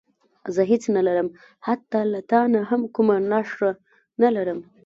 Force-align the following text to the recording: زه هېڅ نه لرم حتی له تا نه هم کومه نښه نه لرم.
زه 0.55 0.61
هېڅ 0.71 0.83
نه 0.95 1.01
لرم 1.07 1.27
حتی 1.67 2.01
له 2.11 2.19
تا 2.31 2.41
نه 2.53 2.59
هم 2.69 2.81
کومه 2.95 3.15
نښه 3.31 3.71
نه 4.21 4.29
لرم. 4.35 4.59